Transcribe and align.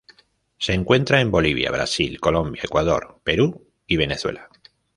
Se 0.57 0.73
encuentra 0.73 1.21
en 1.21 1.29
Bolivia, 1.29 1.69
Brasil, 1.69 2.19
Colombia, 2.19 2.63
Ecuador, 2.65 3.19
Perú 3.23 3.67
y 3.85 3.97
Venezuela. 3.97 4.49